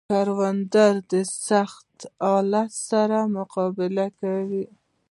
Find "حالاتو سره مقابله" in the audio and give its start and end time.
2.27-4.05